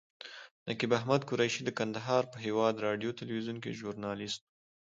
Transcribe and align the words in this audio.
نقیب 0.67 0.91
احمد 0.97 1.21
قریشي 1.29 1.61
د 1.65 1.69
کندهار 1.79 2.23
په 2.33 2.37
هیواد 2.45 2.75
راډیو 2.85 3.15
تلویزیون 3.19 3.57
کې 3.63 3.77
ژورنالیست 3.79 4.41
و. 4.43 4.47